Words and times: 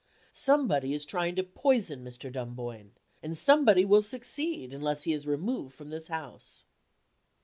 Somebody 0.33 0.95
is 0.95 1.05
trying 1.05 1.35
to 1.35 1.43
poison 1.43 2.03
Mr. 2.03 2.31
Dunboyne; 2.31 2.93
and 3.21 3.37
somebody 3.37 3.85
will 3.85 4.01
succeed 4.01 4.73
unless 4.73 5.03
he 5.03 5.13
is 5.13 5.27
removed 5.27 5.75
from 5.75 5.91
this 5.91 6.07
house." 6.07 6.65